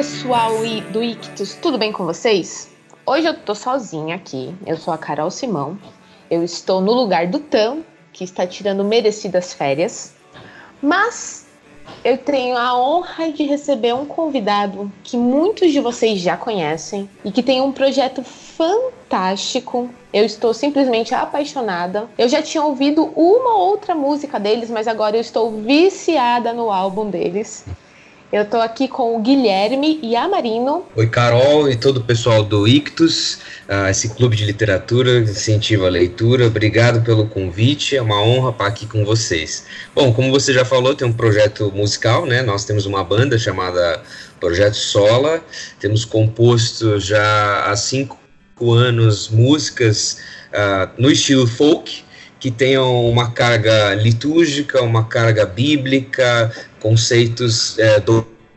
[0.00, 0.54] pessoal
[0.90, 2.70] do Ictus, tudo bem com vocês?
[3.04, 5.78] Hoje eu tô sozinha aqui, eu sou a Carol Simão,
[6.30, 10.14] eu estou no lugar do Tam, que está tirando merecidas férias,
[10.80, 11.46] mas
[12.02, 17.30] eu tenho a honra de receber um convidado que muitos de vocês já conhecem e
[17.30, 19.90] que tem um projeto fantástico.
[20.14, 22.08] Eu estou simplesmente apaixonada.
[22.16, 26.70] Eu já tinha ouvido uma ou outra música deles, mas agora eu estou viciada no
[26.72, 27.66] álbum deles.
[28.32, 30.86] Eu tô aqui com o Guilherme e a Marino.
[30.94, 35.86] Oi, Carol e todo o pessoal do Ictus, uh, esse clube de literatura que incentiva
[35.86, 36.46] a leitura.
[36.46, 39.66] Obrigado pelo convite, é uma honra estar aqui com vocês.
[39.92, 42.40] Bom, como você já falou, tem um projeto musical, né?
[42.40, 44.00] Nós temos uma banda chamada
[44.38, 45.42] Projeto Sola.
[45.80, 48.16] Temos composto já há cinco
[48.72, 50.18] anos músicas
[50.52, 52.04] uh, no estilo folk
[52.40, 58.00] que tenham uma carga litúrgica, uma carga bíblica, conceitos é,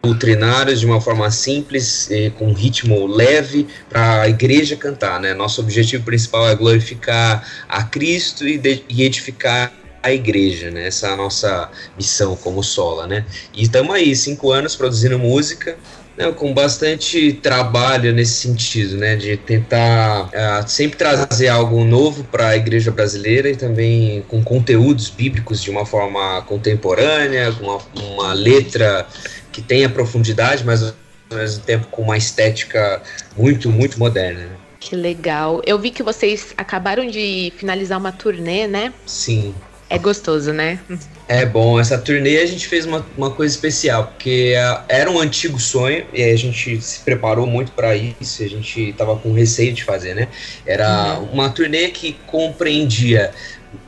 [0.04, 5.18] doutrinários de uma forma simples, com um ritmo leve para a igreja cantar.
[5.20, 5.34] Né?
[5.34, 9.72] Nosso objetivo principal é glorificar a Cristo e, de, e edificar
[10.04, 10.88] a igreja, né?
[10.88, 13.26] Essa é a nossa missão como Sola, né?
[13.54, 15.78] E estamos aí, cinco anos produzindo música,
[16.18, 22.50] né, com bastante trabalho nesse sentido, né, de tentar uh, sempre trazer algo novo para
[22.50, 28.34] a igreja brasileira e também com conteúdos bíblicos de uma forma contemporânea, com uma, uma
[28.34, 29.08] letra
[29.54, 30.94] que tenha profundidade, mas ao
[31.38, 33.02] mesmo tempo com uma estética
[33.38, 34.42] muito, muito moderna.
[34.42, 34.56] Né?
[34.80, 35.62] Que legal.
[35.66, 38.94] Eu vi que vocês acabaram de finalizar uma turnê, né?
[39.06, 39.56] Sim.
[39.90, 40.80] É gostoso, né?
[41.28, 44.54] É bom, essa turnê a gente fez uma, uma coisa especial, porque
[44.90, 49.16] era um antigo sonho e a gente se preparou muito para isso, a gente tava
[49.16, 50.28] com receio de fazer, né?
[50.66, 51.30] Era uhum.
[51.32, 53.32] uma turnê que compreendia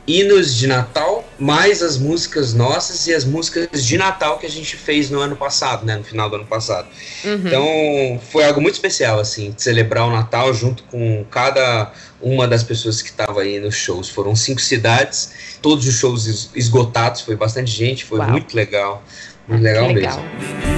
[0.06, 4.76] hinos de Natal, mais as músicas nossas e as músicas de Natal que a gente
[4.76, 6.86] fez no ano passado, né, no final do ano passado.
[7.24, 7.42] Uhum.
[7.44, 13.02] Então, foi algo muito especial, assim, celebrar o Natal junto com cada uma das pessoas
[13.02, 14.08] que estava aí nos shows.
[14.08, 18.30] Foram cinco cidades, todos os shows esgotados, foi bastante gente, foi Uau.
[18.30, 19.02] muito legal,
[19.48, 20.76] muito legal, legal mesmo.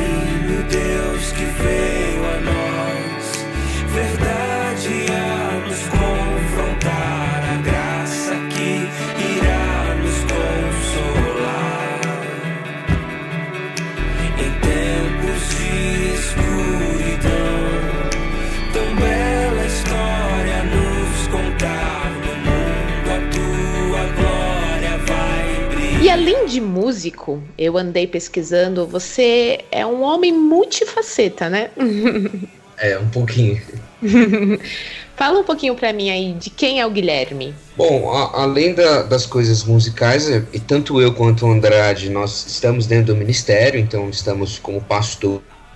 [0.71, 1.98] E além
[26.59, 31.71] de músico, eu andei pesquisando, você é um homem multifaceta, né?
[32.81, 33.61] É, um pouquinho.
[35.17, 37.53] Fala um pouquinho para mim aí de quem é o Guilherme.
[37.77, 42.47] Bom, a, além da, das coisas musicais, é, e tanto eu quanto o Andrade, nós
[42.47, 44.81] estamos dentro do ministério, então estamos como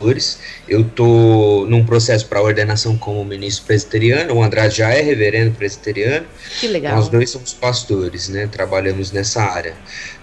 [0.03, 4.35] pastor eu estou num processo para ordenação como ministro presbiteriano.
[4.35, 6.27] O Andrade já é reverendo presbiteriano.
[6.61, 6.97] Que legal.
[6.97, 8.47] Nós dois somos pastores, né?
[8.47, 9.75] Trabalhamos nessa área,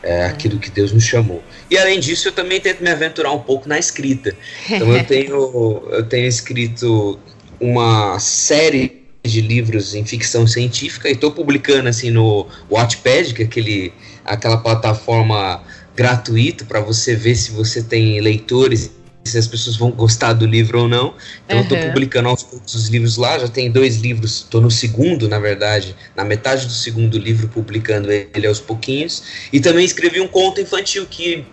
[0.02, 0.30] é, uhum.
[0.30, 1.44] aquilo que Deus nos chamou.
[1.70, 4.36] E além disso, eu também tento me aventurar um pouco na escrita.
[4.70, 7.20] Então eu tenho, eu tenho escrito
[7.60, 13.46] uma série de livros em ficção científica e estou publicando assim no Wattpad, que é
[13.46, 13.94] aquele,
[14.26, 15.62] aquela plataforma
[15.96, 18.90] gratuita para você ver se você tem leitores
[19.24, 21.13] se as pessoas vão gostar do livro ou não.
[21.46, 21.63] Então uhum.
[21.63, 25.28] eu tô publicando aos poucos os livros lá, já tem dois livros, tô no segundo,
[25.28, 29.24] na verdade, na metade do segundo livro, publicando ele aos pouquinhos.
[29.52, 31.46] E também escrevi um conto infantil que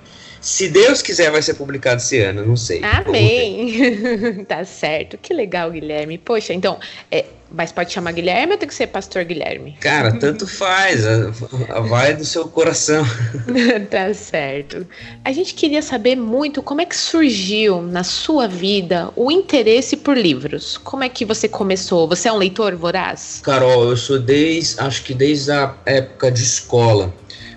[0.47, 2.81] se Deus quiser, vai ser publicado esse ano, não sei.
[2.85, 4.45] Amém.
[4.47, 5.19] tá certo.
[5.19, 6.19] Que legal, Guilherme.
[6.19, 6.79] Poxa, então,
[7.11, 9.77] é, mas pode chamar Guilherme ou tem que ser Pastor Guilherme?
[9.81, 11.05] Cara, tanto faz.
[11.05, 11.33] A,
[11.71, 13.05] a vai do seu coração.
[13.91, 14.87] tá certo.
[15.25, 20.17] A gente queria saber muito como é que surgiu na sua vida o interesse por
[20.17, 20.79] livros.
[20.79, 22.07] Como é que você começou?
[22.07, 23.41] Você é um leitor voraz?
[23.43, 27.13] Carol, eu sou desde, acho que desde a época de escola.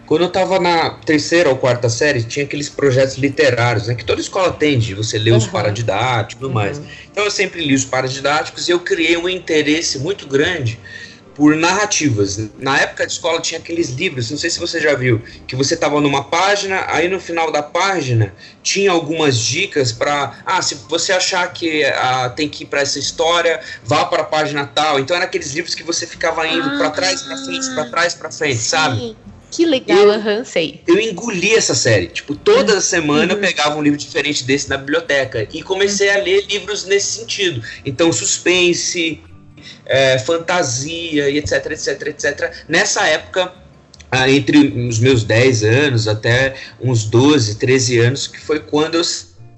[0.10, 3.94] Quando eu estava na terceira ou quarta série, tinha aqueles projetos literários, né?
[3.94, 5.38] Que toda escola tem, de você ler uhum.
[5.38, 6.54] os paradidáticos e tudo uhum.
[6.56, 6.82] mais.
[7.12, 10.80] Então eu sempre li os paradidáticos e eu criei um interesse muito grande
[11.36, 12.50] por narrativas.
[12.58, 15.76] Na época de escola tinha aqueles livros, não sei se você já viu, que você
[15.76, 18.34] estava numa página, aí no final da página
[18.64, 22.98] tinha algumas dicas para, ah, se você achar que ah, tem que ir para essa
[22.98, 25.00] história, vá para a página tal.
[25.00, 28.16] Então eram aqueles livros que você ficava indo ah, para trás, para frente, para trás,
[28.16, 28.70] para frente, sim.
[28.70, 29.16] sabe?
[29.52, 30.82] Que legal, aham, uhum, sei.
[30.88, 32.08] Eu engoli essa série.
[32.08, 32.82] Tipo, toda uhum.
[32.82, 35.48] semana eu pegava um livro diferente desse na biblioteca.
[35.52, 37.62] E comecei a ler livros nesse sentido.
[37.84, 39.22] Então, suspense,
[39.86, 42.52] é, fantasia e etc, etc, etc.
[42.68, 43.52] Nessa época,
[44.12, 49.04] ah, entre os meus 10 anos até uns 12, 13 anos, que foi quando eu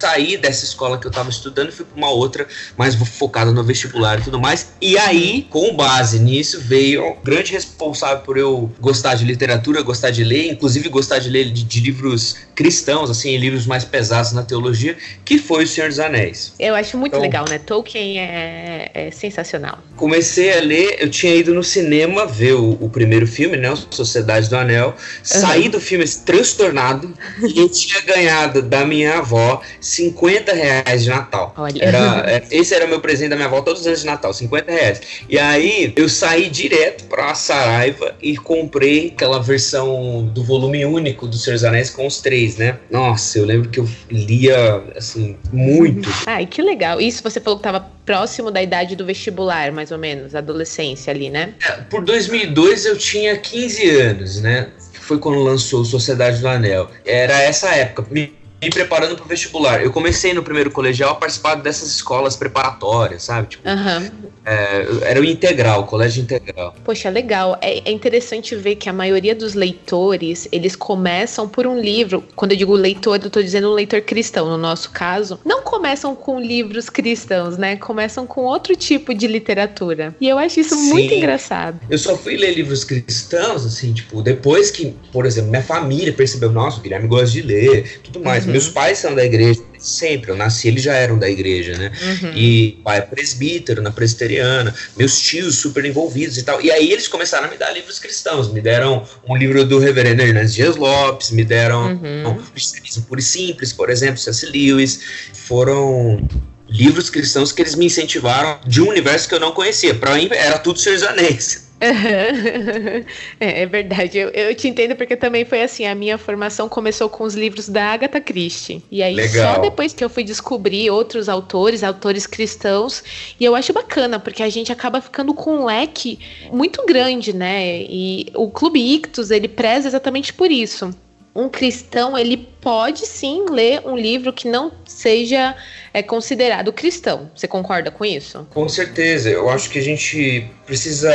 [0.02, 3.64] saí dessa escola que eu estava estudando e fui para uma outra mais focada no
[3.64, 4.70] vestibular e tudo mais.
[4.82, 10.10] E aí, com base nisso, veio o grande responsável por eu gostar de literatura, gostar
[10.10, 14.44] de ler, inclusive gostar de ler de, de livros cristãos, assim, livros mais pesados na
[14.44, 16.54] teologia, que foi O Senhor dos Anéis.
[16.60, 17.60] Eu acho muito então, legal, né?
[17.60, 19.80] Tolkien é, é, sensacional.
[19.96, 23.72] Comecei a ler, eu tinha ido no cinema ver o, o primeiro filme, né?
[23.92, 24.90] Sociedade do Anel.
[24.90, 24.96] Uhum.
[25.24, 29.62] Saí do filme transtornado e eu tinha ganhado da minha avó
[29.92, 31.54] 50 reais de Natal.
[31.58, 31.84] Olha.
[31.84, 34.34] Era, é, esse era o meu presente da minha avó todos os anos de Natal,
[34.34, 35.02] 50 reais.
[35.28, 41.38] E aí eu saí direto pra Saraiva e comprei aquela versão do volume único do
[41.38, 42.80] Senhor dos Anéis com os três, né?
[42.90, 46.10] Nossa, eu lembro que eu lia, assim, muito.
[46.26, 47.02] Ai, que legal.
[47.02, 51.30] Isso você falou que tava próximo da idade do vestibular, mais ou menos, adolescência ali,
[51.30, 51.54] né?
[51.68, 54.70] É, por 2002 eu tinha 15 anos, né?
[54.94, 56.90] Foi quando lançou Sociedade do Anel.
[57.06, 58.06] Era essa época.
[58.10, 59.84] Me me preparando para o vestibular.
[59.84, 63.48] Eu comecei no primeiro colegial a participar dessas escolas preparatórias, sabe?
[63.48, 64.31] Tipo, uhum.
[64.46, 66.76] É, era o integral, o colégio integral.
[66.84, 67.58] Poxa, legal.
[67.62, 72.24] É, é, interessante ver que a maioria dos leitores, eles começam por um livro.
[72.36, 75.40] Quando eu digo leitor, eu estou dizendo um leitor cristão, no nosso caso.
[75.46, 77.76] Não começam com livros cristãos, né?
[77.76, 80.16] Começam com outro tipo de literatura.
[80.20, 80.90] E eu acho isso Sim.
[80.90, 81.80] muito engraçado.
[81.90, 86.52] Eu só fui ler livros cristãos, assim, tipo, depois que, por exemplo, minha família percebeu,
[86.52, 88.46] nossa, o Guilherme gosta de ler, tudo mais.
[88.46, 88.52] Uhum.
[88.52, 91.92] Meus pais são da igreja sempre, eu nasci, eles já eram da igreja, né?
[92.02, 92.34] Uhum.
[92.36, 96.62] E pai é presbítero, na presbiteriana, meus tios super envolvidos e tal.
[96.62, 100.22] E aí eles começaram a me dar livros cristãos, me deram um livro do reverendo
[100.22, 102.30] Hernandes Dias Lopes, me deram uhum.
[102.30, 104.46] um Cristianismo Puro e Simples, por exemplo, C.S.
[104.46, 105.02] Lewis.
[105.34, 106.28] Foram
[106.70, 109.94] livros cristãos que eles me incentivaram de um universo que eu não conhecia.
[109.94, 111.71] Para mim era tudo Seus Anéis.
[113.40, 117.10] é, é, verdade, eu, eu, te entendo porque também foi assim, a minha formação começou
[117.10, 118.84] com os livros da Agatha Christie.
[118.92, 119.56] E aí Legal.
[119.56, 123.04] só depois que eu fui descobrir outros autores, autores cristãos,
[123.40, 126.20] e eu acho bacana, porque a gente acaba ficando com um leque
[126.52, 127.82] muito grande, né?
[127.82, 130.94] E o Clube Ictus, ele preza exatamente por isso
[131.34, 135.56] um cristão ele pode sim ler um livro que não seja
[135.94, 137.32] é, considerado cristão.
[137.36, 138.46] Você concorda com isso?
[138.52, 139.30] Com certeza.
[139.30, 141.12] Eu acho que a gente precisa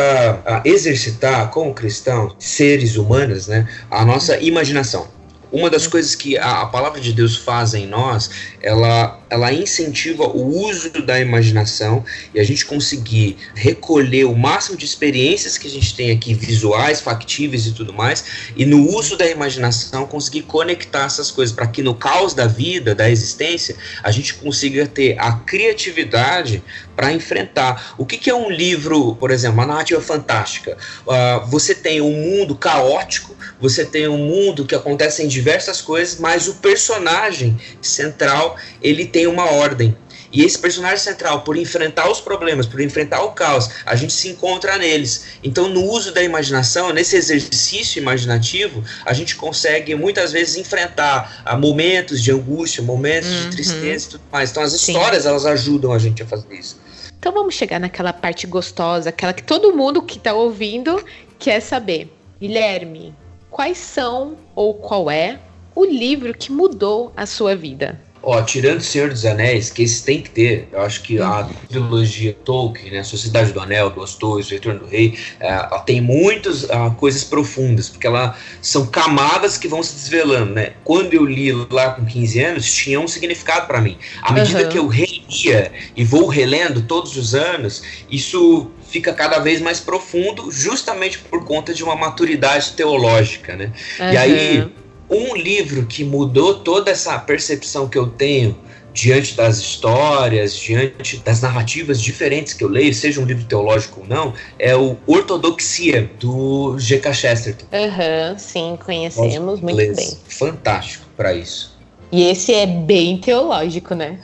[0.65, 5.16] exercitar, como cristão, seres humanos, né, a nossa imaginação.
[5.57, 8.29] Uma das coisas que a, a, palavra de Deus faz em nós,
[8.61, 12.05] ela, ela incentiva o uso da imaginação
[12.35, 17.01] e a gente conseguir recolher o máximo de experiências que a gente tem aqui, visuais,
[17.01, 21.81] factíveis e tudo mais, e no uso da imaginação conseguir conectar essas coisas para que
[21.83, 26.63] no caos da vida, da existência, a gente consiga ter a criatividade
[26.97, 27.95] para enfrentar.
[27.99, 30.77] O que, que, é um livro, por exemplo, uma narrativa fantástica?
[31.07, 36.49] Uh, você tem um mundo caótico, você tem um mundo que acontecem diversas coisas, mas
[36.49, 39.97] o personagem central ele tem uma ordem.
[40.33, 44.29] E esse personagem central, por enfrentar os problemas, por enfrentar o caos, a gente se
[44.29, 45.25] encontra neles.
[45.43, 51.57] Então, no uso da imaginação, nesse exercício imaginativo, a gente consegue muitas vezes enfrentar a
[51.57, 53.51] momentos de angústia, momentos uhum.
[53.51, 54.51] de tristeza e tudo mais.
[54.51, 55.29] Então, as histórias Sim.
[55.29, 56.77] elas ajudam a gente a fazer isso.
[57.19, 61.05] Então vamos chegar naquela parte gostosa, aquela que todo mundo que está ouvindo
[61.39, 62.13] quer saber.
[62.41, 63.15] Guilherme,
[63.51, 65.41] quais são ou qual é
[65.75, 68.01] o livro que mudou a sua vida?
[68.29, 71.49] Ó, tirando o Senhor dos Anéis, que esse tem que ter, eu acho que a
[71.69, 76.01] trilogia Tolkien, né, Sociedade do Anel, do Astores, o Retorno do Rei, é, ela tem
[76.01, 80.73] muitas uh, coisas profundas, porque ela são camadas que vão se desvelando, né?
[80.83, 83.97] Quando eu li lá com 15 anos, tinha um significado para mim.
[84.21, 84.69] À medida uhum.
[84.71, 90.51] que eu relia e vou relendo todos os anos, isso fica cada vez mais profundo,
[90.51, 93.71] justamente por conta de uma maturidade teológica, né?
[94.01, 94.13] Uhum.
[94.13, 94.69] E aí
[95.11, 98.57] um livro que mudou toda essa percepção que eu tenho
[98.97, 104.07] diante das histórias, diante das narrativas diferentes que eu leio, seja um livro teológico ou
[104.07, 107.13] não, é o Ortodoxia, do G.K.
[107.13, 107.67] Chesterton.
[107.71, 109.97] Aham, uhum, sim, conhecemos muito inglês.
[109.97, 110.19] bem.
[110.27, 111.77] Fantástico para isso.
[112.11, 114.19] E esse é bem teológico, né?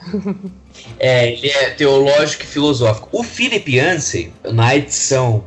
[0.97, 3.09] é, ele é teológico e filosófico.
[3.11, 5.43] O Philip Yancey, na edição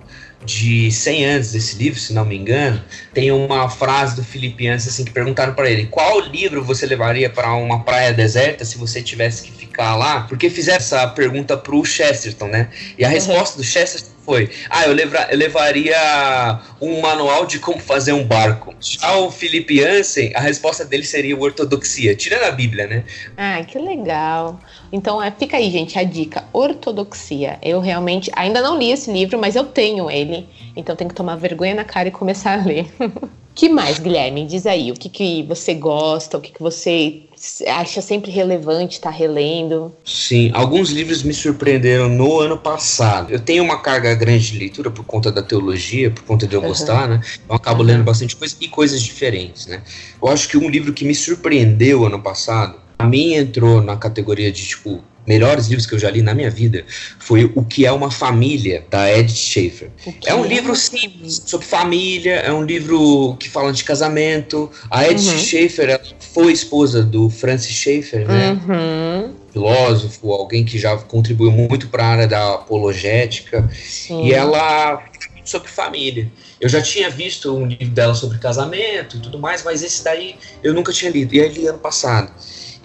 [0.47, 5.05] de 100 anos desse livro, se não me engano, tem uma frase do Filipe assim
[5.05, 9.43] que perguntaram para ele: "Qual livro você levaria para uma praia deserta se você tivesse
[9.43, 12.69] que ficar lá?" Porque fizeram essa pergunta pro Chesterton, né?
[12.97, 13.15] E a uhum.
[13.15, 18.25] resposta do Chesterton foi: Ah, eu, levra, eu levaria um manual de como fazer um
[18.25, 18.75] barco.
[18.81, 23.05] Já o Felipe Ansem, a resposta dele seria ortodoxia, tirando a Bíblia, né?
[23.37, 24.61] Ah, que legal.
[24.93, 27.59] Então é, fica aí, gente, a dica: ortodoxia.
[27.63, 30.49] Eu realmente ainda não li esse livro, mas eu tenho ele.
[30.75, 32.87] Então tenho que tomar vergonha na cara e começar a ler.
[33.55, 34.45] que mais, Guilherme?
[34.45, 37.23] Diz aí, o que, que você gosta, o que, que você
[37.69, 39.95] acha sempre relevante estar tá relendo?
[40.05, 43.33] Sim, alguns livros me surpreenderam no ano passado.
[43.33, 46.61] Eu tenho uma carga grande de leitura por conta da teologia, por conta de eu
[46.61, 46.69] uhum.
[46.69, 47.21] gostar, né?
[47.35, 47.87] Então eu acabo uhum.
[47.87, 49.83] lendo bastante coisa e coisas diferentes, né?
[50.21, 54.51] Eu acho que um livro que me surpreendeu ano passado, a mim entrou na categoria
[54.51, 56.85] de tipo melhores livros que eu já li na minha vida
[57.19, 59.91] foi O que é uma Família, da Edith Schaefer.
[60.25, 64.71] É um é livro simples sobre família, é um livro que fala de casamento.
[64.89, 65.39] A Edith uhum.
[65.39, 66.01] Schaefer
[66.33, 68.53] foi esposa do Francis Schaefer, né?
[68.69, 69.35] Uhum.
[69.53, 73.69] Filósofo, alguém que já contribuiu muito para a área da apologética.
[73.75, 74.27] Sim.
[74.27, 75.03] E ela
[75.45, 76.31] sobre família.
[76.61, 80.37] Eu já tinha visto um livro dela sobre casamento e tudo mais, mas esse daí
[80.63, 81.35] eu nunca tinha lido.
[81.35, 82.33] E aí li ano passado.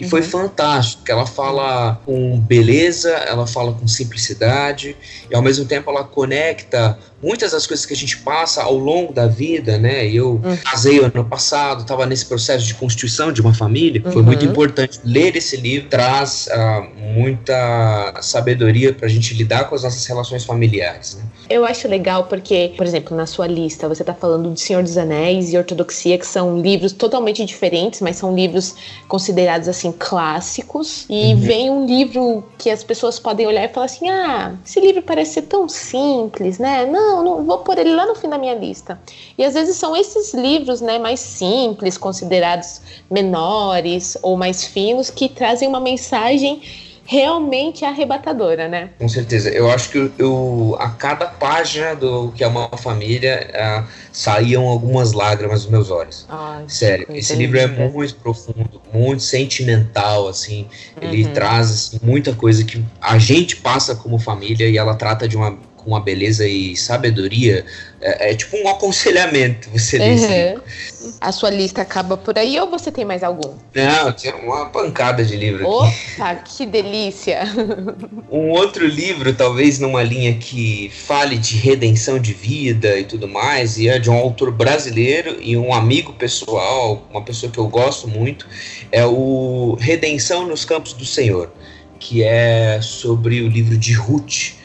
[0.01, 0.09] E uhum.
[0.09, 1.03] foi fantástico.
[1.07, 4.97] Ela fala com beleza, ela fala com simplicidade,
[5.29, 9.13] e ao mesmo tempo ela conecta muitas das coisas que a gente passa ao longo
[9.13, 10.05] da vida, né?
[10.07, 10.57] Eu uhum.
[10.57, 14.01] casei ano passado, estava nesse processo de constituição de uma família.
[14.05, 14.11] Uhum.
[14.11, 19.75] Foi muito importante ler esse livro, traz uh, muita sabedoria para a gente lidar com
[19.75, 21.15] as nossas relações familiares.
[21.15, 21.23] Né?
[21.49, 24.97] Eu acho legal porque, por exemplo, na sua lista você está falando de Senhor dos
[24.97, 28.75] Anéis e Ortodoxia, que são livros totalmente diferentes, mas são livros
[29.07, 31.05] considerados assim clássicos.
[31.09, 31.39] E uhum.
[31.39, 35.33] vem um livro que as pessoas podem olhar e falar assim: ah, esse livro parece
[35.33, 36.85] ser tão simples, né?
[36.85, 38.99] Não não, não vou pôr ele lá no fim da minha lista.
[39.37, 45.27] E às vezes são esses livros, né, mais simples, considerados menores ou mais finos, que
[45.27, 46.61] trazem uma mensagem
[47.11, 48.89] realmente arrebatadora, né?
[48.97, 49.49] Com certeza.
[49.49, 55.11] Eu acho que eu, a cada página do que é uma família uh, saíam algumas
[55.11, 56.25] lágrimas dos meus olhos.
[56.29, 60.67] Ai, Sério, esse livro é muito profundo, muito sentimental, assim.
[61.01, 61.09] Uhum.
[61.09, 65.35] Ele traz assim, muita coisa que a gente passa como família e ela trata de
[65.35, 67.65] uma com uma beleza e sabedoria,
[67.99, 70.15] é, é tipo um aconselhamento, você uhum.
[70.15, 71.17] diz.
[71.19, 73.53] A sua lista acaba por aí ou você tem mais algum?
[73.73, 76.57] Não, tinha uma pancada de livro Opa, aqui.
[76.57, 77.41] que delícia!
[78.31, 83.77] Um outro livro, talvez numa linha que fale de redenção de vida e tudo mais,
[83.77, 88.07] e é de um autor brasileiro e um amigo pessoal, uma pessoa que eu gosto
[88.07, 88.47] muito,
[88.89, 91.51] é o Redenção nos Campos do Senhor,
[91.99, 94.60] que é sobre o livro de Ruth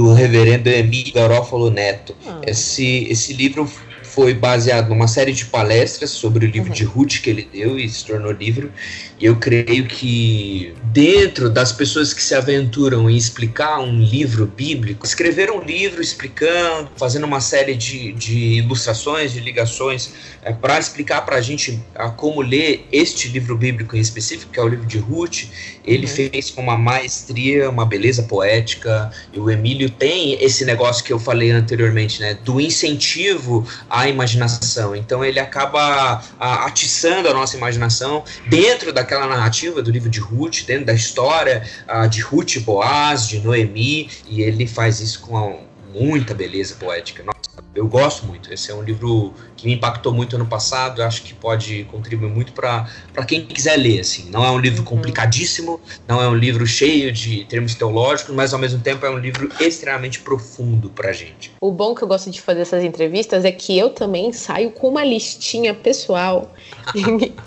[0.00, 2.16] do reverendo Emílio Garófalo Neto.
[2.26, 2.40] Ah.
[2.46, 3.70] Esse, esse livro
[4.12, 6.74] foi baseado numa série de palestras sobre o livro uhum.
[6.74, 8.70] de Ruth que ele deu e se tornou livro.
[9.18, 15.06] E eu creio que dentro das pessoas que se aventuram em explicar um livro bíblico,
[15.06, 20.12] escrever um livro explicando, fazendo uma série de, de ilustrações, de ligações,
[20.42, 24.58] é, para explicar para a gente a como ler este livro bíblico em específico, que
[24.58, 25.44] é o livro de Ruth,
[25.84, 26.12] ele uhum.
[26.12, 29.10] fez com uma maestria, uma beleza poética.
[29.32, 33.66] E o Emílio tem esse negócio que eu falei anteriormente, né, do incentivo
[34.00, 34.94] à imaginação.
[34.94, 40.64] Então ele acaba a, atiçando a nossa imaginação dentro daquela narrativa do livro de Ruth,
[40.66, 45.70] dentro da história a, de Ruth Boaz, de Noemi, e ele faz isso com a,
[45.92, 47.22] muita beleza poética.
[47.22, 48.52] Nossa, eu gosto muito.
[48.52, 51.02] Esse é um livro que me impactou muito ano passado.
[51.02, 52.86] Acho que pode contribuir muito para
[53.26, 54.00] quem quiser ler.
[54.00, 54.84] Assim, não é um livro uhum.
[54.84, 59.18] complicadíssimo, não é um livro cheio de termos teológicos, mas ao mesmo tempo é um
[59.18, 61.52] livro extremamente profundo para gente.
[61.60, 64.88] O bom que eu gosto de fazer essas entrevistas é que eu também saio com
[64.88, 66.52] uma listinha pessoal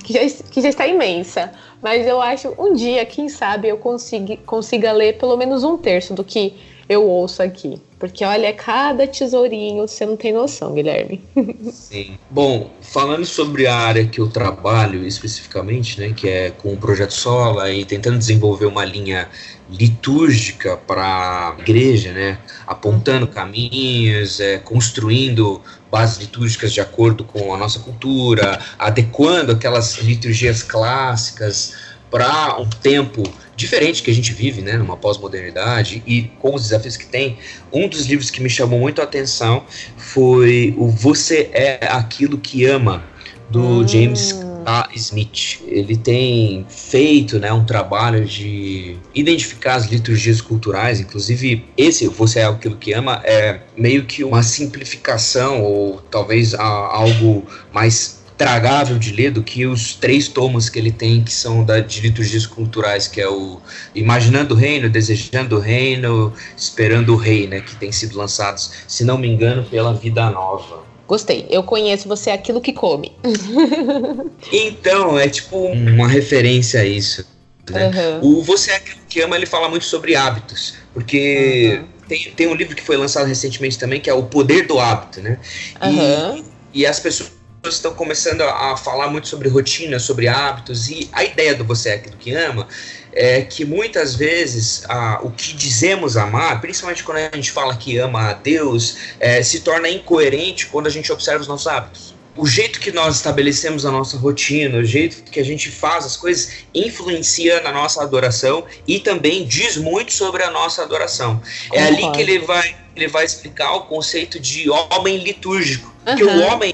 [0.04, 1.52] que, já, que já está imensa.
[1.82, 6.14] Mas eu acho um dia, quem sabe, eu consiga, consiga ler pelo menos um terço
[6.14, 6.54] do que
[6.88, 7.82] eu ouço aqui.
[8.04, 11.24] Porque olha, cada tesourinho, você não tem noção, Guilherme.
[11.72, 12.18] Sim.
[12.30, 17.14] Bom, falando sobre a área que eu trabalho especificamente, né, que é com o Projeto
[17.14, 19.30] Sola e tentando desenvolver uma linha
[19.70, 27.58] litúrgica para a igreja, né, apontando caminhos, é, construindo bases litúrgicas de acordo com a
[27.58, 31.74] nossa cultura, adequando aquelas liturgias clássicas
[32.12, 33.24] para um tempo
[33.56, 37.38] diferente que a gente vive, né, numa pós-modernidade e com os desafios que tem,
[37.72, 39.64] um dos livros que me chamou muito a atenção
[39.98, 43.04] foi o Você é aquilo que ama
[43.50, 43.88] do hum.
[43.88, 44.90] James A.
[44.96, 45.62] Smith.
[45.68, 52.46] Ele tem feito, né, um trabalho de identificar as liturgias culturais, inclusive esse Você é
[52.46, 59.32] aquilo que ama é meio que uma simplificação ou talvez algo mais tragável de ler
[59.32, 63.22] do que os três tomos que ele tem, que são da, de liturgias culturais, que
[63.22, 63.60] é o
[63.94, 69.04] Imaginando o Reino, Desejando o Reino, Esperando o Rei, né, que tem sido lançados, se
[69.04, 70.84] não me engano, pela Vida Nova.
[71.08, 71.46] Gostei.
[71.50, 73.12] Eu conheço você aquilo que come.
[74.52, 77.26] então, é tipo uma referência a isso.
[77.70, 78.20] Né?
[78.22, 78.40] Uhum.
[78.40, 81.88] O Você é aquilo que ama, ele fala muito sobre hábitos, porque uhum.
[82.08, 85.22] tem, tem um livro que foi lançado recentemente também, que é O Poder do Hábito,
[85.22, 85.40] né?
[85.82, 86.44] Uhum.
[86.74, 87.32] E, e as pessoas
[87.70, 91.94] estão começando a falar muito sobre rotina, sobre hábitos, e a ideia do você é
[91.94, 92.68] aquilo que ama
[93.16, 97.98] é que muitas vezes a, o que dizemos amar, principalmente quando a gente fala que
[97.98, 102.14] ama a Deus, é, se torna incoerente quando a gente observa os nossos hábitos.
[102.36, 106.18] O jeito que nós estabelecemos a nossa rotina, o jeito que a gente faz as
[106.18, 111.40] coisas, influencia na nossa adoração e também diz muito sobre a nossa adoração.
[111.72, 115.94] É ali que ele vai, ele vai explicar o conceito de homem litúrgico.
[116.08, 116.16] Uhum.
[116.16, 116.74] Que o homem,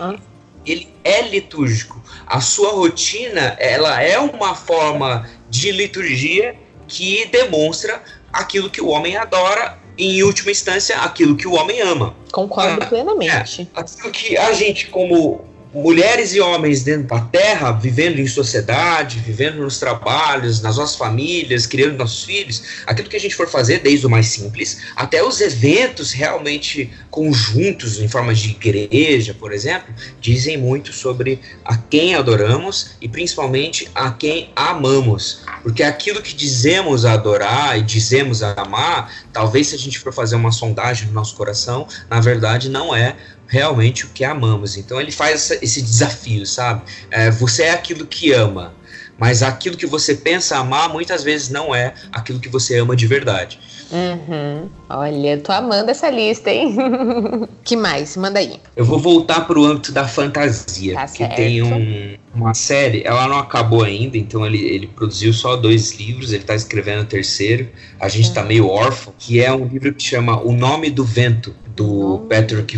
[0.71, 2.01] ele é litúrgico.
[2.25, 6.55] A sua rotina, ela é uma forma de liturgia
[6.87, 12.15] que demonstra aquilo que o homem adora em última instância, aquilo que o homem ama.
[12.31, 13.69] Concordo ah, plenamente.
[13.75, 19.19] É, aquilo que a gente, como mulheres e homens dentro da terra, vivendo em sociedade,
[19.19, 23.79] vivendo nos trabalhos, nas nossas famílias, criando nossos filhos, aquilo que a gente for fazer,
[23.79, 29.93] desde o mais simples, até os eventos realmente conjuntos, em forma de igreja, por exemplo,
[30.19, 35.43] dizem muito sobre a quem adoramos e principalmente a quem amamos.
[35.61, 40.51] Porque aquilo que dizemos adorar e dizemos amar, talvez se a gente for fazer uma
[40.51, 43.15] sondagem no nosso coração, na verdade não é
[43.49, 44.77] realmente o que amamos.
[44.77, 46.83] Então ele faz essa, esse desafio, sabe?
[47.11, 48.73] É, você é aquilo que ama,
[49.17, 53.05] mas aquilo que você pensa amar muitas vezes não é aquilo que você ama de
[53.05, 53.59] verdade.
[53.91, 54.69] Uhum.
[54.87, 56.77] Olha, tô amando essa lista, hein?
[57.65, 58.15] que mais?
[58.15, 58.59] Manda aí.
[58.75, 63.39] Eu vou voltar pro âmbito da fantasia, tá que tem um, uma série, ela não
[63.39, 67.67] acabou ainda, então ele, ele produziu só dois livros, ele tá escrevendo o terceiro,
[67.99, 68.33] a gente uhum.
[68.35, 72.27] tá meio órfão, que é um livro que chama O Nome do Vento, do uhum.
[72.27, 72.77] Patrick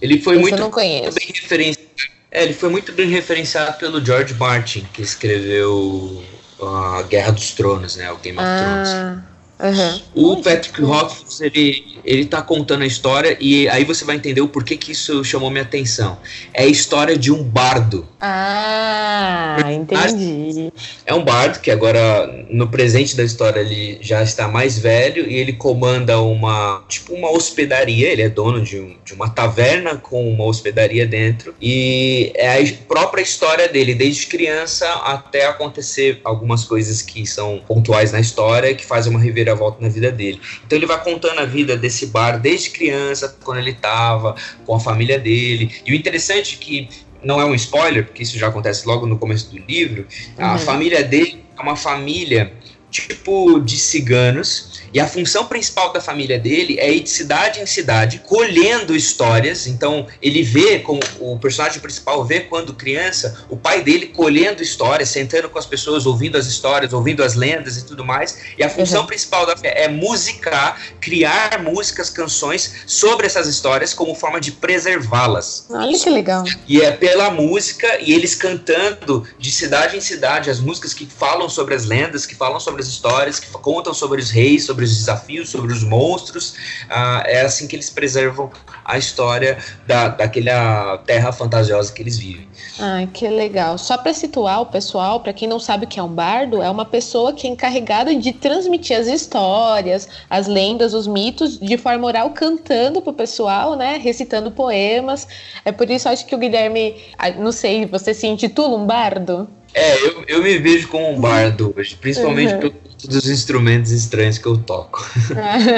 [0.00, 1.02] Ele foi muito, muito bem
[1.32, 1.88] referenciado.
[2.30, 6.22] É, ele foi muito bem referenciado pelo George Martin, que escreveu
[6.60, 8.10] a Guerra dos Tronos, né?
[8.10, 8.58] O Game of ah.
[8.60, 9.34] Thrones.
[9.54, 10.02] Uhum.
[10.14, 14.48] O Patrick Rothfuss, ele, ele tá contando a história e aí você vai entender o
[14.48, 16.18] porquê que isso chamou minha atenção.
[16.52, 18.06] É a história de um bardo.
[18.20, 20.72] Ah, entendi.
[21.04, 25.34] É um bardo que agora, no presente da história, ele já está mais velho e
[25.36, 30.28] ele comanda uma, tipo uma hospedaria, ele é dono de, um, de uma taverna com
[30.30, 37.02] uma hospedaria dentro e é a própria história dele, desde criança até acontecer algumas coisas
[37.02, 40.40] que são pontuais na história, que fazem uma reviravolta na vida dele.
[40.66, 44.80] Então ele vai contando a vida desse bar desde criança, quando ele estava com a
[44.80, 45.70] família dele.
[45.84, 46.88] E o interessante é que
[47.22, 50.06] não é um spoiler, porque isso já acontece logo no começo do livro.
[50.38, 50.44] Uhum.
[50.46, 52.54] A família dele é uma família
[52.90, 57.66] tipo de ciganos e a função principal da família dele é ir de cidade em
[57.66, 59.66] cidade, colhendo histórias.
[59.66, 65.08] Então, ele vê, como o personagem principal vê quando criança, o pai dele colhendo histórias,
[65.08, 68.38] sentando com as pessoas, ouvindo as histórias, ouvindo as lendas e tudo mais.
[68.56, 69.06] E a função uhum.
[69.08, 75.66] principal da é musicar, criar músicas, canções sobre essas histórias como forma de preservá-las.
[75.70, 76.44] Olha que legal.
[76.68, 81.48] E é pela música e eles cantando de cidade em cidade as músicas que falam
[81.48, 84.86] sobre as lendas, que falam sobre as histórias, que contam sobre os reis, sobre sobre
[84.86, 86.54] os desafios, sobre os monstros.
[86.88, 88.50] Ah, é assim que eles preservam
[88.84, 92.48] a história da, daquela terra fantasiosa que eles vivem.
[92.78, 93.78] Ah, que legal.
[93.78, 96.70] Só para situar o pessoal, para quem não sabe o que é um bardo, é
[96.70, 102.06] uma pessoa que é encarregada de transmitir as histórias, as lendas, os mitos de forma
[102.06, 103.98] oral, cantando pro pessoal, né?
[103.98, 105.26] Recitando poemas.
[105.64, 109.48] É por isso acho que o Guilherme, ah, não sei, você se intitula um bardo?
[109.74, 112.60] É, eu, eu me vejo como um bardo hoje, principalmente uhum.
[112.60, 115.04] pelo dos instrumentos estranhos que eu toco.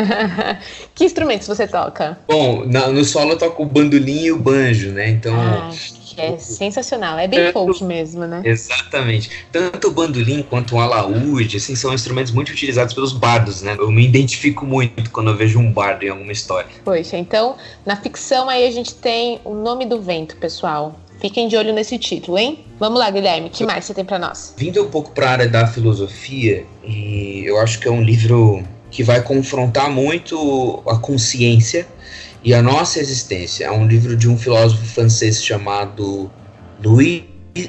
[0.94, 2.18] que instrumentos você toca?
[2.26, 5.09] Bom, na, no solo eu toco o bandolim e o banjo, né?
[5.09, 5.35] Então.
[5.35, 5.70] Ah,
[6.16, 8.40] é sensacional, é bem tanto, folk mesmo, né?
[8.44, 9.30] Exatamente.
[9.52, 13.76] Tanto o bandolim quanto o alaúde, assim, são instrumentos muito utilizados pelos bardos, né?
[13.78, 16.70] Eu me identifico muito quando eu vejo um bardo em alguma história.
[16.85, 20.98] Poxa, então, na ficção aí a gente tem o nome do vento, pessoal.
[21.20, 22.64] Fiquem de olho nesse título, hein?
[22.79, 24.55] Vamos lá, Guilherme, que mais você tem para nós?
[24.57, 28.62] Vindo um pouco para a área da filosofia, e eu acho que é um livro
[28.90, 31.87] que vai confrontar muito a consciência
[32.44, 33.64] e a nossa existência.
[33.64, 36.31] É um livro de um filósofo francês chamado
[36.85, 37.24] Louis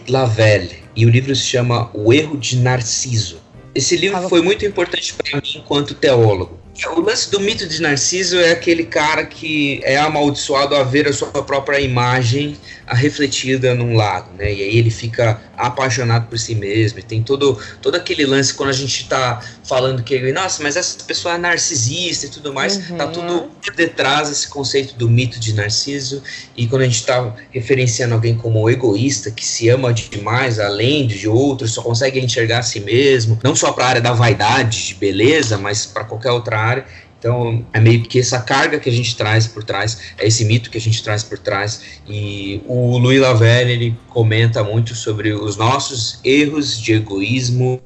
[0.10, 3.40] Lavelle, e o livro se chama O Erro de Narciso.
[3.74, 6.58] Esse livro foi muito importante para mim enquanto teólogo.
[6.96, 11.14] O lance do mito de Narciso é aquele cara que é amaldiçoado a ver a
[11.14, 12.56] sua própria imagem
[12.96, 14.54] refletida num lago, né?
[14.54, 17.00] E aí ele fica apaixonado por si mesmo.
[17.00, 21.04] E tem todo, todo aquele lance quando a gente está falando que, nossa, mas essa
[21.04, 22.98] pessoa é narcisista e tudo mais, tá uhum.
[22.98, 26.24] tá tudo por detrás desse conceito do mito de Narciso.
[26.56, 31.28] E quando a gente está referenciando alguém como egoísta, que se ama demais, além de
[31.28, 34.96] outros, só consegue enxergar a si mesmo, não só para a área da vaidade, de
[34.96, 36.86] beleza, mas para qualquer outra área
[37.20, 40.70] Então, é meio que essa carga que a gente traz por trás, é esse mito
[40.70, 41.82] que a gente traz por trás.
[42.08, 47.82] E o Louis Lavelle, ele comenta muito sobre os nossos erros de egoísmo,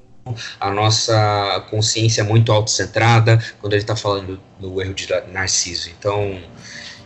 [0.59, 5.89] a nossa consciência muito autocentrada, quando ele está falando do erro de Narciso.
[5.97, 6.39] Então,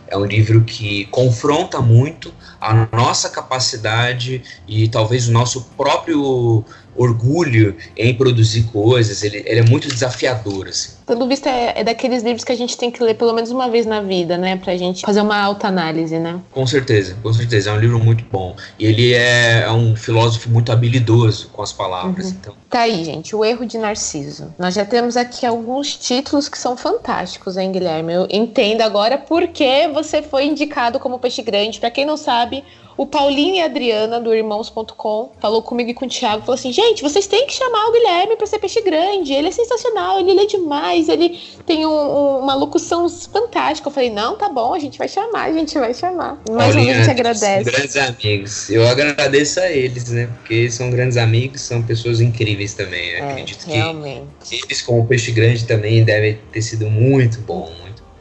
[0.08, 6.64] é um livro que confronta muito a nossa capacidade e talvez o nosso próprio
[6.96, 10.96] orgulho em produzir coisas, ele, ele é muito desafiador, assim.
[11.06, 13.70] Pelo visto, é, é, daqueles livros que a gente tem que ler pelo menos uma
[13.70, 14.56] vez na vida, né?
[14.56, 16.40] Pra gente fazer uma autoanálise, né?
[16.50, 17.70] Com certeza, com certeza.
[17.70, 18.56] É um livro muito bom.
[18.76, 22.26] E ele é, é um filósofo muito habilidoso com as palavras.
[22.26, 22.32] Uhum.
[22.40, 22.54] Então.
[22.68, 24.52] Tá aí, gente, o erro de Narciso.
[24.58, 28.12] Nós já temos aqui alguns títulos que são fantásticos, hein, Guilherme?
[28.12, 31.78] Eu entendo agora por que você foi indicado como peixe grande.
[31.78, 32.55] Para quem não sabe,
[32.96, 36.72] o Paulinho e a Adriana, do Irmãos.com, falou comigo e com o Thiago, falou assim,
[36.72, 40.32] gente, vocês têm que chamar o Guilherme para ser peixe grande, ele é sensacional, ele
[40.32, 43.88] lê demais, ele tem um, um, uma locução fantástica.
[43.88, 46.40] Eu falei, não, tá bom, a gente vai chamar, a gente vai chamar.
[46.48, 47.70] Mais uma vez a gente agradece.
[47.70, 48.70] Grandes amigos.
[48.70, 53.10] Eu agradeço a eles, né, porque são grandes amigos, são pessoas incríveis também.
[53.10, 54.24] Eu é, acredito realmente.
[54.42, 57.70] que eles, como peixe grande, também devem ter sido muito bom,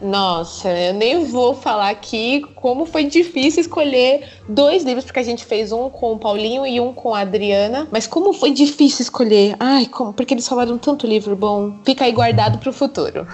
[0.02, 5.46] nossa, eu nem vou falar aqui como foi difícil escolher dois livros, porque a gente
[5.46, 7.88] fez um com o Paulinho e um com a Adriana.
[7.92, 9.56] Mas como foi difícil escolher?
[9.60, 11.80] Ai, como, porque eles falaram tanto livro bom.
[11.86, 13.26] Fica aí guardado pro futuro.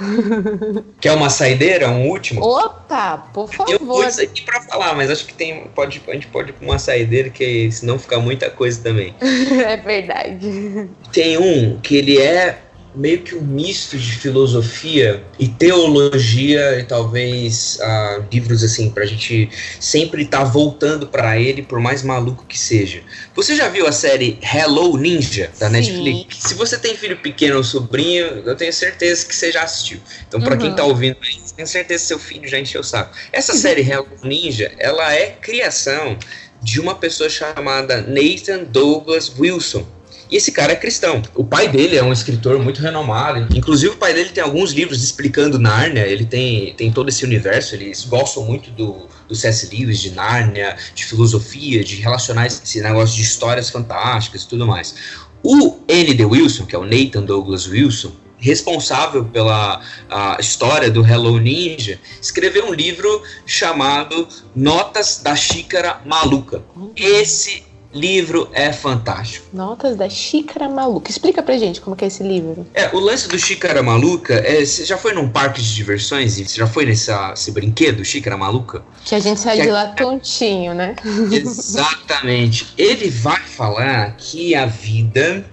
[1.02, 1.89] Quer uma saideira?
[1.89, 2.41] Um último?
[2.41, 3.71] Opa, por favor.
[3.71, 6.65] Eu pus aqui pra falar, mas acho que tem, pode, a gente pode ir com
[6.65, 9.15] uma saideira, que senão fica muita coisa também.
[9.21, 10.89] é verdade.
[11.12, 12.60] Tem um que ele é
[12.93, 19.06] meio que um misto de filosofia e teologia e talvez uh, livros assim para a
[19.06, 19.49] gente
[19.80, 23.01] sempre estar tá voltando para ele por mais maluco que seja.
[23.34, 25.73] Você já viu a série Hello Ninja da Sim.
[25.73, 26.38] Netflix?
[26.38, 29.99] Se você tem filho pequeno ou sobrinho, eu tenho certeza que você já assistiu.
[30.27, 30.62] Então para uhum.
[30.62, 33.15] quem tá ouvindo aí, tenho certeza que seu filho já encheu o saco.
[33.32, 36.17] Essa série Hello Ninja, ela é criação
[36.62, 39.86] de uma pessoa chamada Nathan Douglas Wilson
[40.31, 41.21] e esse cara é cristão.
[41.35, 43.53] O pai dele é um escritor muito renomado.
[43.53, 46.07] Inclusive, o pai dele tem alguns livros explicando Nárnia.
[46.07, 47.75] Ele tem, tem todo esse universo.
[47.75, 49.67] Eles gostam muito do, do C.S.
[49.75, 54.95] Lewis, de Nárnia, de filosofia, de relacionar esse negócio de histórias fantásticas e tudo mais.
[55.43, 56.23] O N.D.
[56.23, 59.81] Wilson, que é o Nathan Douglas Wilson, responsável pela
[60.39, 66.63] história do Hello Ninja, escreveu um livro chamado Notas da Xícara Maluca.
[66.95, 69.47] Esse livro é fantástico.
[69.54, 71.10] Notas da Xícara Maluca.
[71.10, 72.65] Explica pra gente como é esse livro.
[72.73, 76.45] É, o lance do Xícara Maluca, é, você já foi num parque de diversões e
[76.47, 77.12] você já foi nesse
[77.51, 78.84] brinquedo, Xícara Maluca?
[79.04, 80.95] Que a gente sai que de lá tontinho, né?
[81.32, 82.73] Exatamente.
[82.77, 85.45] Ele vai falar que a vida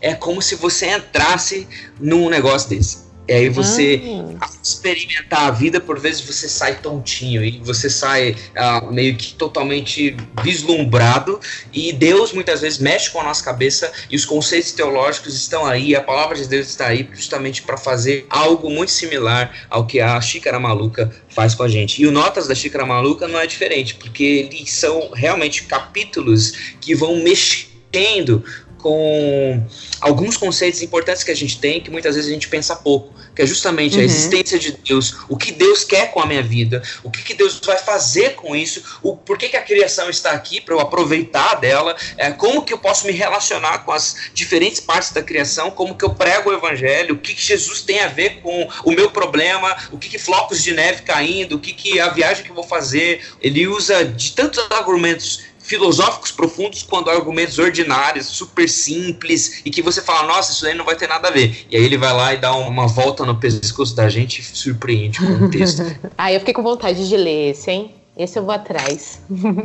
[0.00, 1.66] é como se você entrasse
[2.00, 3.03] num negócio desse.
[3.26, 4.02] E aí você
[4.40, 4.48] ah.
[4.62, 10.16] experimentar a vida, por vezes você sai tontinho e você sai uh, meio que totalmente
[10.42, 11.40] vislumbrado
[11.72, 15.96] e Deus muitas vezes mexe com a nossa cabeça e os conceitos teológicos estão aí,
[15.96, 20.20] a palavra de Deus está aí justamente para fazer algo muito similar ao que a
[20.20, 22.02] xícara maluca faz com a gente.
[22.02, 26.94] E o Notas da Xícara Maluca não é diferente, porque eles são realmente capítulos que
[26.94, 28.44] vão mexendo
[28.84, 29.66] com
[29.98, 33.40] alguns conceitos importantes que a gente tem que muitas vezes a gente pensa pouco, que
[33.40, 34.02] é justamente uhum.
[34.02, 37.32] a existência de Deus, o que Deus quer com a minha vida, o que, que
[37.32, 40.80] Deus vai fazer com isso, o por que, que a criação está aqui para eu
[40.80, 45.70] aproveitar dela, é, como que eu posso me relacionar com as diferentes partes da criação,
[45.70, 48.90] como que eu prego o evangelho, o que, que Jesus tem a ver com o
[48.90, 52.50] meu problema, o que, que flocos de neve caindo, o que, que a viagem que
[52.50, 53.22] eu vou fazer.
[53.40, 60.02] Ele usa de tantos argumentos filosóficos profundos quando argumentos ordinários, super simples, e que você
[60.02, 61.66] fala, nossa, isso aí não vai ter nada a ver.
[61.70, 65.18] E aí ele vai lá e dá uma volta no pescoço da gente e surpreende
[65.18, 65.82] com o texto.
[66.16, 67.94] ah, eu fiquei com vontade de ler esse, hein?
[68.16, 69.20] Esse eu vou atrás.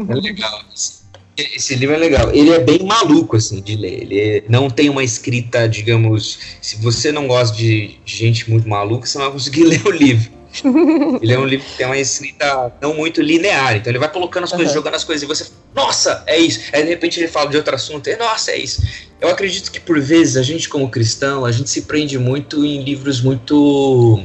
[0.10, 0.62] é legal.
[1.38, 2.32] Esse livro é legal.
[2.34, 4.02] Ele é bem maluco, assim, de ler.
[4.02, 6.40] Ele não tem uma escrita, digamos.
[6.62, 9.92] Se você não gosta de, de gente muito maluca, você não vai conseguir ler o
[9.92, 10.39] livro.
[11.22, 14.46] ele é um livro que tem uma escrita não muito linear, então ele vai colocando
[14.46, 14.58] as uhum.
[14.58, 16.62] coisas, jogando as coisas, e você, nossa, é isso.
[16.74, 18.82] Aí de repente ele fala de outro assunto, e nossa, é isso.
[19.22, 22.84] Eu acredito que por vezes a gente, como cristão, a gente se prende muito em
[22.84, 24.24] livros muito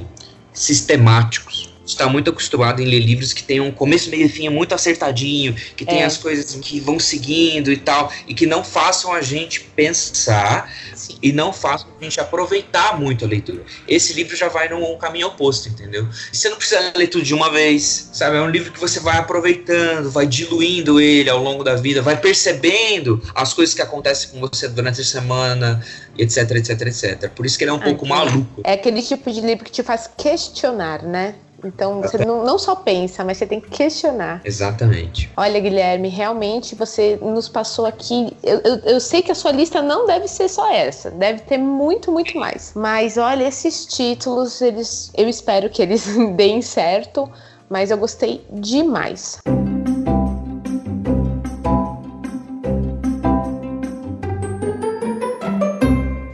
[0.52, 1.53] sistemáticos.
[1.86, 5.54] Está muito acostumado em ler livros que tenham um começo, meio e fim muito acertadinho,
[5.76, 6.04] que tem é.
[6.04, 11.16] as coisas que vão seguindo e tal, e que não façam a gente pensar Sim.
[11.22, 13.62] e não façam a gente aproveitar muito a leitura.
[13.86, 16.08] Esse livro já vai num caminho oposto, entendeu?
[16.32, 18.36] Você não precisa ler tudo de uma vez, sabe?
[18.36, 22.16] É um livro que você vai aproveitando, vai diluindo ele ao longo da vida, vai
[22.18, 25.84] percebendo as coisas que acontecem com você durante a semana,
[26.18, 27.30] etc, etc, etc.
[27.30, 28.60] Por isso que ele é um pouco maluco.
[28.64, 31.34] É aquele tipo de livro que te faz questionar, né?
[31.64, 34.40] Então você não, não, só pensa, mas você tem que questionar.
[34.44, 35.30] Exatamente.
[35.36, 38.36] Olha, Guilherme, realmente você nos passou aqui.
[38.42, 41.58] Eu, eu, eu, sei que a sua lista não deve ser só essa, deve ter
[41.58, 42.72] muito, muito mais.
[42.74, 47.30] Mas olha, esses títulos, eles, eu espero que eles deem certo,
[47.68, 49.38] mas eu gostei demais.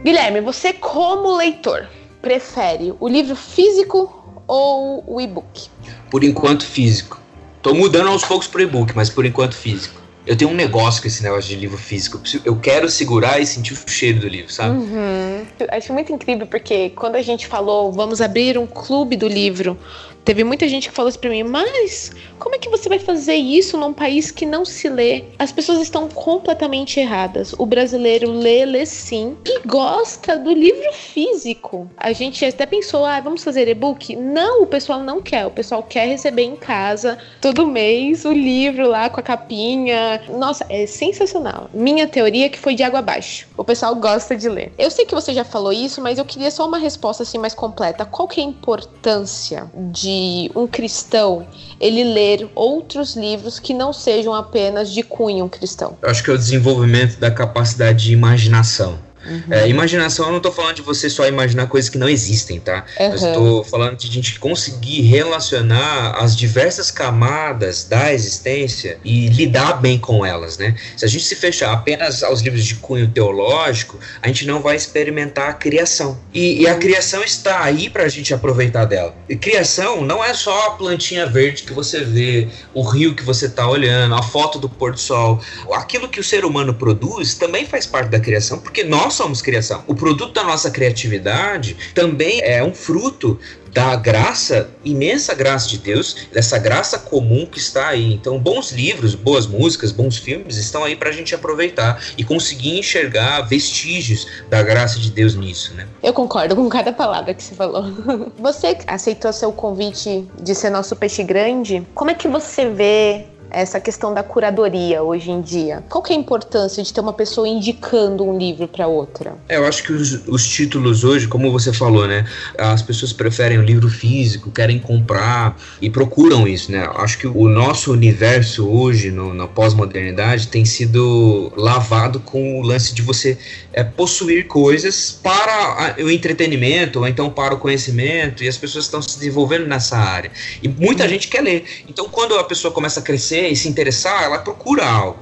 [0.02, 1.88] Guilherme, você como leitor
[2.20, 4.19] prefere o livro físico
[4.50, 5.68] ou o e-book?
[6.10, 7.20] Por enquanto, físico.
[7.62, 10.00] Tô mudando aos poucos pro e-book, mas por enquanto, físico.
[10.26, 12.20] Eu tenho um negócio com esse negócio de livro físico.
[12.44, 14.76] Eu quero segurar e sentir o cheiro do livro, sabe?
[14.76, 15.46] Uhum.
[15.70, 19.78] Acho muito incrível porque quando a gente falou, vamos abrir um clube do livro,
[20.24, 23.34] Teve muita gente que falou isso pra mim, mas como é que você vai fazer
[23.34, 25.24] isso num país que não se lê?
[25.38, 27.54] As pessoas estão completamente erradas.
[27.58, 31.90] O brasileiro lê, lê sim, e gosta do livro físico.
[31.96, 34.14] A gente até pensou, ah, vamos fazer e-book?
[34.14, 35.46] Não, o pessoal não quer.
[35.46, 40.22] O pessoal quer receber em casa todo mês o livro lá com a capinha.
[40.28, 41.70] Nossa, é sensacional.
[41.72, 43.48] Minha teoria é que foi de água abaixo.
[43.56, 44.72] O pessoal gosta de ler.
[44.78, 47.54] Eu sei que você já falou isso, mas eu queria só uma resposta assim mais
[47.54, 48.04] completa.
[48.04, 51.46] Qual que é a importância de de um cristão
[51.80, 55.96] ele ler outros livros que não sejam apenas de cunho cristão?
[56.02, 58.98] Eu acho que é o desenvolvimento da capacidade de imaginação.
[59.24, 59.42] Uhum.
[59.50, 62.84] É, imaginação, eu não estou falando de você só imaginar coisas que não existem, tá?
[62.98, 63.06] Uhum.
[63.06, 69.74] Eu estou falando de a gente conseguir relacionar as diversas camadas da existência e lidar
[69.74, 70.74] bem com elas, né?
[70.96, 74.76] Se a gente se fechar apenas aos livros de cunho teológico, a gente não vai
[74.76, 76.18] experimentar a criação.
[76.32, 79.14] E, e a criação está aí para a gente aproveitar dela.
[79.28, 83.46] E criação não é só a plantinha verde que você vê, o rio que você
[83.46, 85.40] está olhando, a foto do pôr do sol.
[85.72, 89.42] Aquilo que o ser humano produz também faz parte da criação, porque nós nós somos
[89.42, 89.82] criação.
[89.88, 93.36] O produto da nossa criatividade também é um fruto
[93.72, 98.12] da graça, imensa graça de Deus, dessa graça comum que está aí.
[98.14, 102.78] Então, bons livros, boas músicas, bons filmes estão aí para a gente aproveitar e conseguir
[102.78, 105.88] enxergar vestígios da graça de Deus nisso, né?
[106.00, 107.84] Eu concordo com cada palavra que você falou.
[108.38, 111.84] Você aceitou seu convite de ser nosso peixe grande?
[111.94, 115.82] Como é que você vê essa questão da curadoria hoje em dia?
[115.88, 119.36] Qual que é a importância de ter uma pessoa indicando um livro para outra?
[119.48, 122.24] É, eu acho que os, os, títulos hoje, como você falou, né?
[122.58, 126.88] As pessoas preferem o livro físico, querem comprar e procuram isso, né?
[126.96, 132.94] Acho que o nosso universo hoje, no, na pós-modernidade, tem sido lavado com o lance
[132.94, 133.38] de você
[133.72, 138.84] é, possuir coisas para a, o entretenimento ou então para o conhecimento e as pessoas
[138.84, 140.30] estão se desenvolvendo nessa área.
[140.62, 141.08] E muita uhum.
[141.08, 141.64] gente quer ler.
[141.88, 145.18] Então, quando a pessoa começa a crescer, e se interessar, ela procura algo.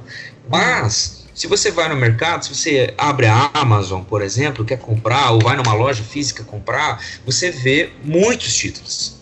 [0.49, 5.31] Mas, se você vai no mercado, se você abre a Amazon, por exemplo, quer comprar,
[5.31, 9.19] ou vai numa loja física comprar, você vê muitos títulos.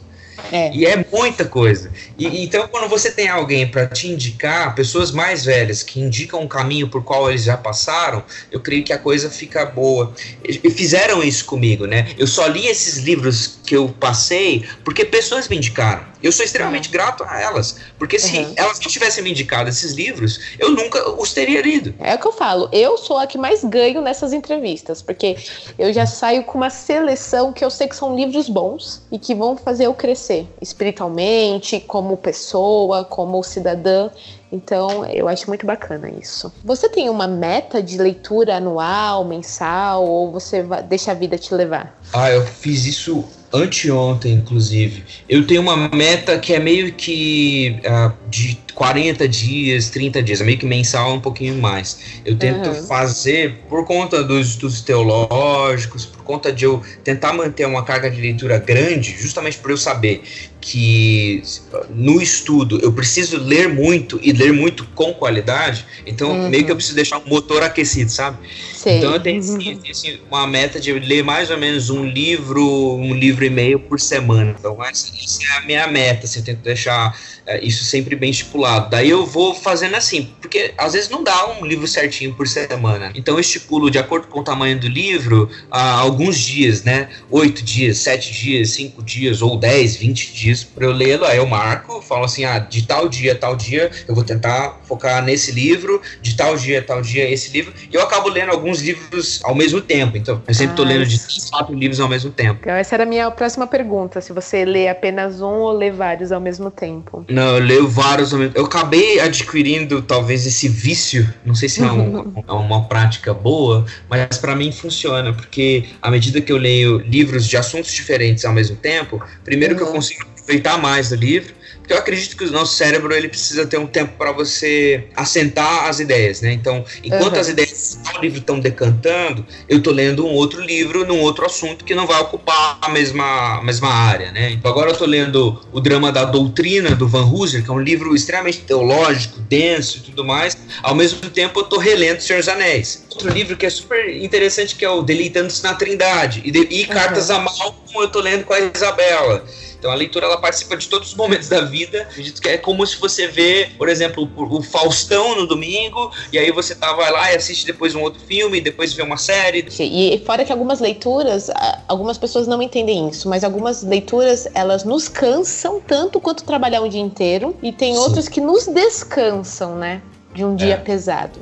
[0.52, 0.72] É.
[0.74, 1.92] E é muita coisa.
[2.18, 6.48] E, então, quando você tem alguém para te indicar, pessoas mais velhas que indicam um
[6.48, 10.14] caminho por qual eles já passaram, eu creio que a coisa fica boa.
[10.44, 12.08] E fizeram isso comigo, né?
[12.18, 16.06] Eu só li esses livros que eu passei porque pessoas me indicaram.
[16.22, 16.94] Eu sou extremamente uhum.
[16.94, 17.78] grato a elas.
[17.98, 18.54] Porque se uhum.
[18.56, 21.94] elas não tivessem me indicado esses livros, eu nunca os teria lido.
[22.00, 22.70] É o que eu falo.
[22.72, 25.02] Eu sou a que mais ganho nessas entrevistas.
[25.02, 25.38] Porque
[25.78, 29.36] eu já saio com uma seleção que eu sei que são livros bons e que
[29.36, 34.10] vão fazer eu crescer espiritualmente, como pessoa, como cidadã.
[34.52, 36.52] Então, eu acho muito bacana isso.
[36.64, 41.98] Você tem uma meta de leitura anual, mensal, ou você deixa a vida te levar?
[42.14, 45.04] Ah, eu fiz isso anteontem, inclusive.
[45.28, 50.44] Eu tenho uma meta que é meio que uh, de 40 dias, 30 dias, é
[50.44, 52.22] meio que mensal um pouquinho mais.
[52.24, 52.84] Eu tento uhum.
[52.88, 58.22] fazer por conta dos estudos teológicos, por conta de eu tentar manter uma carga de
[58.22, 60.22] leitura grande, justamente por eu saber
[60.60, 61.41] que
[61.89, 66.50] no estudo eu preciso ler muito e ler muito com qualidade, então uhum.
[66.50, 68.38] meio que eu preciso deixar o motor aquecido, sabe?
[68.74, 68.98] Sei.
[68.98, 72.96] Então eu tenho, assim, tenho assim, uma meta de ler mais ou menos um livro,
[72.96, 74.56] um livro e meio por semana.
[74.58, 77.17] Então essa, essa é a minha meta, assim, eu tento deixar
[77.48, 78.90] é, isso sempre bem estipulado.
[78.90, 83.12] Daí eu vou fazendo assim, porque às vezes não dá um livro certinho por semana.
[83.16, 87.08] Então eu estipulo, de acordo com o tamanho do livro, ah, alguns dias, né?
[87.32, 91.24] Oito dias, sete dias, cinco dias, ou dez, vinte dias para eu lê-lo.
[91.24, 95.24] Aí eu marco, falo assim, ah, de tal dia, tal dia, eu vou tentar focar
[95.24, 97.74] nesse livro, de tal dia, tal dia, esse livro.
[97.90, 100.18] E eu acabo lendo alguns livros ao mesmo tempo.
[100.18, 101.18] Então, eu sempre estou ah, lendo de
[101.50, 102.60] quatro livros ao mesmo tempo.
[102.62, 106.34] Então, essa era a minha próxima pergunta: se você lê apenas um ou lê vários
[106.34, 107.26] ao mesmo tempo.
[107.38, 108.56] Não, eu leio vários tempo.
[108.56, 113.86] Eu acabei adquirindo talvez esse vício, não sei se é, um, é uma prática boa,
[114.10, 118.54] mas para mim funciona, porque à medida que eu leio livros de assuntos diferentes ao
[118.54, 119.78] mesmo tempo, primeiro uhum.
[119.78, 119.95] que eu uhum.
[119.97, 123.78] consigo aproveitar mais do livro, porque eu acredito que o nosso cérebro ele precisa ter
[123.78, 126.52] um tempo para você assentar as ideias, né?
[126.52, 127.40] Então, enquanto uhum.
[127.40, 131.86] as ideias do livro estão decantando, eu estou lendo um outro livro num outro assunto
[131.86, 134.52] que não vai ocupar a mesma, a mesma área, né?
[134.52, 137.80] Então, agora eu estou lendo o drama da doutrina do Van Hooser, que é um
[137.80, 140.58] livro extremamente teológico, denso e tudo mais.
[140.84, 143.06] Ao mesmo tempo, eu estou relendo Senhor dos Anéis.
[143.10, 146.86] Outro livro que é super interessante que é o Deleitando-se na Trindade e, de, e
[146.86, 147.38] Cartas uhum.
[147.38, 149.46] a Malcolm eu estou lendo com a Isabela.
[149.80, 152.02] Então a leitura ela participa de todos os momentos da vida.
[152.04, 156.52] Acredito que é como se você vê, por exemplo, o Faustão no domingo, e aí
[156.52, 159.68] você tá, vai lá e assiste depois um outro filme, depois vê uma série.
[159.80, 161.50] E fora que algumas leituras,
[161.88, 166.90] algumas pessoas não entendem isso, mas algumas leituras elas nos cansam tanto quanto trabalhar um
[166.90, 168.00] dia inteiro, e tem Sim.
[168.00, 170.02] outras que nos descansam, né?
[170.34, 170.78] De um dia é.
[170.78, 171.40] pesado.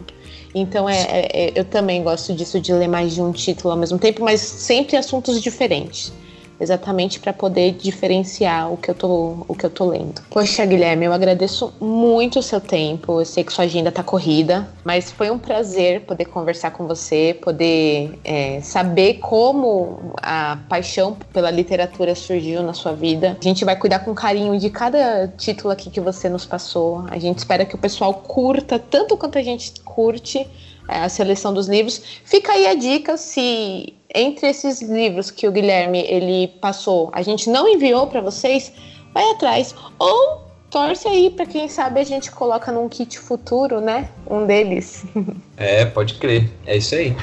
[0.53, 3.77] Então é, é, é, eu também gosto disso de ler mais de um título ao
[3.77, 6.13] mesmo tempo, mas sempre assuntos diferentes
[6.59, 10.21] exatamente para poder diferenciar o que eu tô o que eu tô lendo.
[10.29, 13.19] Poxa, Guilherme, eu agradeço muito o seu tempo.
[13.21, 17.37] Eu sei que sua agenda tá corrida, mas foi um prazer poder conversar com você,
[17.41, 23.37] poder é, saber como a paixão pela literatura surgiu na sua vida.
[23.39, 27.05] A gente vai cuidar com carinho de cada título aqui que você nos passou.
[27.09, 30.47] A gente espera que o pessoal curta tanto quanto a gente curte
[30.87, 32.01] é, a seleção dos livros.
[32.23, 37.49] Fica aí a dica se entre esses livros que o Guilherme ele passou, a gente
[37.49, 38.71] não enviou para vocês,
[39.13, 44.09] vai atrás ou torce aí para quem sabe a gente coloca num kit futuro, né?
[44.29, 45.03] Um deles.
[45.57, 46.51] É, pode crer.
[46.65, 47.15] É isso aí.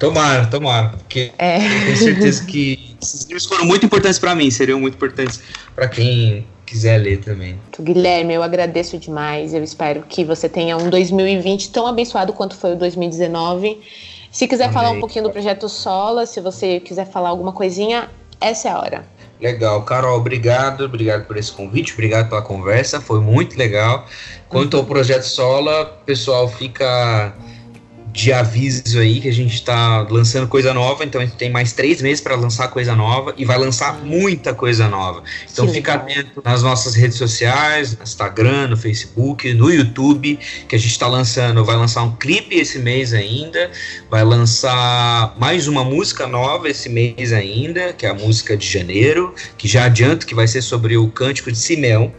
[0.00, 1.58] Tomara, tomara, porque é.
[1.60, 5.40] tenho certeza que esses livros foram muito importantes para mim, seriam muito importantes
[5.76, 7.56] para quem quiser ler também.
[7.80, 9.54] Guilherme, eu agradeço demais.
[9.54, 13.78] Eu espero que você tenha um 2020 tão abençoado quanto foi o 2019
[14.38, 14.74] se quiser Amei.
[14.74, 18.08] falar um pouquinho do projeto Sola, se você quiser falar alguma coisinha,
[18.40, 19.04] essa é a hora.
[19.40, 24.06] Legal, Carol, obrigado, obrigado por esse convite, obrigado pela conversa, foi muito legal.
[24.48, 27.34] Quanto ao projeto Sola, pessoal, fica
[28.12, 31.72] de aviso aí que a gente está lançando coisa nova, então a gente tem mais
[31.72, 35.22] três meses para lançar coisa nova e vai lançar muita coisa nova.
[35.50, 40.78] Então fica atento nas nossas redes sociais, no Instagram, no Facebook, no YouTube, que a
[40.78, 43.70] gente está lançando, vai lançar um clipe esse mês ainda,
[44.10, 49.34] vai lançar mais uma música nova esse mês ainda, que é a música de janeiro,
[49.56, 52.12] que já adianto que vai ser sobre o cântico de Simeão.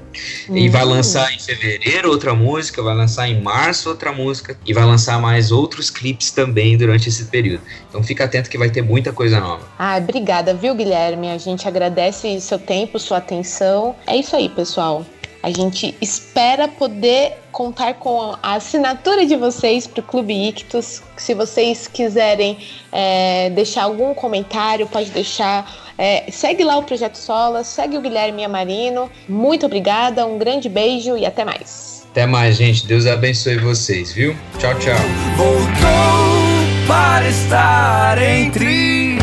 [0.48, 0.58] Uhum.
[0.58, 0.90] E vai hum.
[0.90, 5.52] lançar em fevereiro outra música, vai lançar em março outra música e vai lançar mais
[5.52, 7.62] outros clipes também durante esse período.
[7.90, 9.68] Então fica atento que vai ter muita coisa nova.
[9.78, 11.30] Ah, obrigada, viu, Guilherme?
[11.30, 13.96] A gente agradece seu tempo, sua atenção.
[14.08, 15.06] É isso aí, pessoal.
[15.42, 21.02] A gente espera poder contar com a assinatura de vocês para o Clube Ictus.
[21.16, 22.58] Se vocês quiserem
[22.92, 25.92] é, deixar algum comentário, pode deixar.
[25.98, 29.10] É, segue lá o Projeto Sola, segue o Guilherme Amarino.
[29.28, 32.06] Muito obrigada, um grande beijo e até mais.
[32.12, 32.86] Até mais, gente.
[32.86, 34.36] Deus abençoe vocês, viu?
[34.58, 34.98] Tchau, tchau.
[35.38, 39.20] Voltou para estar entre